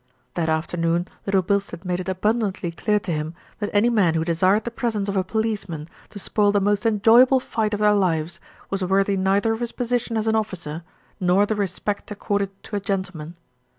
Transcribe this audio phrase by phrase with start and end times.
[0.33, 4.63] That afternoon Little Bilstead made it abundantly clear to him that any man who desired
[4.63, 8.39] the presence of a policeman to spoil the most enjoyable fight of their lives
[8.71, 10.81] was worthy neither of his position as an officer
[11.19, 13.37] nor the respect accorded to a gentleman.